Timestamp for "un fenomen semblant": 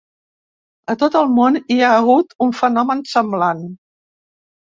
2.47-3.61